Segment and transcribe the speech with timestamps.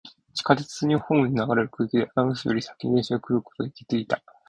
[0.33, 4.23] 地下鉄のホームに流れる空気で、アナウンスより先に列車が来ることに気がついた。